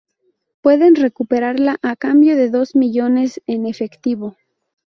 [0.61, 4.35] Puede recuperarla a cambio de dos millones en efectivo"".